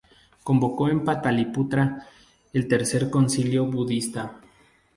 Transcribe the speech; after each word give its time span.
Convocó 0.43 0.89
en 0.89 1.03
Pataliputra 1.05 2.07
el 2.53 2.67
tercer 2.67 3.11
concilio 3.11 3.67
budista. 3.67 4.41